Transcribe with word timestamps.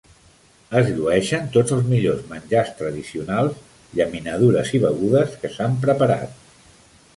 Es 0.79 0.87
llueixen 0.99 1.51
tots 1.57 1.75
els 1.75 1.85
millors 1.91 2.23
menjars 2.31 2.73
tradicionals, 2.81 3.61
llaminadures 4.01 4.75
i 4.79 4.83
begudes 4.89 5.39
que 5.45 5.55
s'han 5.59 5.81
preparat. 5.87 6.45